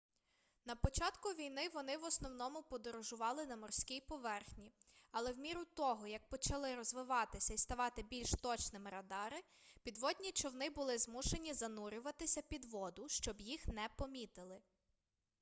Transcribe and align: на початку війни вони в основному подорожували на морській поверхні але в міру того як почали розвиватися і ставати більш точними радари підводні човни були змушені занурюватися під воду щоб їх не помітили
на 0.65 0.75
початку 0.75 1.29
війни 1.29 1.69
вони 1.73 1.97
в 1.97 2.03
основному 2.03 2.63
подорожували 2.63 3.45
на 3.45 3.55
морській 3.55 4.01
поверхні 4.01 4.71
але 5.11 5.31
в 5.31 5.37
міру 5.37 5.65
того 5.65 6.07
як 6.07 6.29
почали 6.29 6.75
розвиватися 6.75 7.53
і 7.53 7.57
ставати 7.57 8.03
більш 8.03 8.31
точними 8.31 8.89
радари 8.89 9.37
підводні 9.83 10.31
човни 10.31 10.69
були 10.69 10.97
змушені 10.97 11.53
занурюватися 11.53 12.41
під 12.41 12.65
воду 12.65 13.09
щоб 13.09 13.41
їх 13.41 13.67
не 13.67 13.89
помітили 13.97 14.61